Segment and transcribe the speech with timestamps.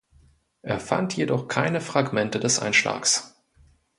[0.63, 3.39] Er fand jedoch keine Fragmente des Einschlags.